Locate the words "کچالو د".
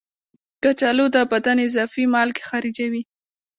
0.63-1.17